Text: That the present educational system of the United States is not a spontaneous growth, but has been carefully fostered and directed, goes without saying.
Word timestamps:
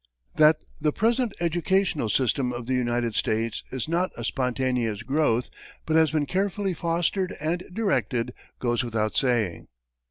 That 0.35 0.57
the 0.79 0.91
present 0.91 1.31
educational 1.39 2.09
system 2.09 2.51
of 2.51 2.65
the 2.65 2.73
United 2.73 3.13
States 3.13 3.61
is 3.69 3.87
not 3.87 4.09
a 4.17 4.23
spontaneous 4.23 5.03
growth, 5.03 5.51
but 5.85 5.95
has 5.95 6.09
been 6.09 6.25
carefully 6.25 6.73
fostered 6.73 7.35
and 7.39 7.61
directed, 7.71 8.33
goes 8.57 8.83
without 8.83 9.15
saying. 9.15 9.67